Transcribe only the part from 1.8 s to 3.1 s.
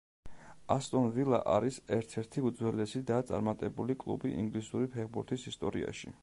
ერთ-ერთი უძველესი